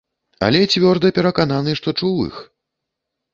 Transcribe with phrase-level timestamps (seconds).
[0.45, 2.41] Але цвёрда перакананы, што чуў іх.